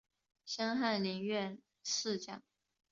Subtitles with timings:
[0.47, 2.41] 升翰林院侍讲。